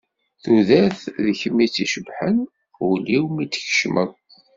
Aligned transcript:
Tudert 0.41 1.01
d 1.25 1.27
kemm 1.39 1.57
i 1.65 1.67
tt-icebbḥen, 1.69 2.37
ul-iw 2.87 3.25
mi 3.35 3.45
t-tkecmeḍ. 3.47 4.11